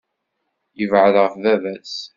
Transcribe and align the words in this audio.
Yebɛed 0.79 1.15
ɣef 1.23 1.33
baba-s. 1.43 1.95